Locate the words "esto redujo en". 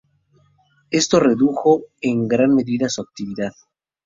0.89-2.27